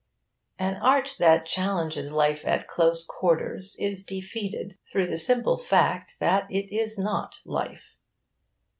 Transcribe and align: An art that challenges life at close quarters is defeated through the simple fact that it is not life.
An 0.57 0.77
art 0.77 1.15
that 1.19 1.45
challenges 1.45 2.11
life 2.11 2.43
at 2.47 2.67
close 2.67 3.05
quarters 3.05 3.75
is 3.79 4.03
defeated 4.03 4.79
through 4.91 5.05
the 5.05 5.15
simple 5.15 5.59
fact 5.59 6.15
that 6.19 6.49
it 6.49 6.75
is 6.75 6.97
not 6.97 7.35
life. 7.45 7.95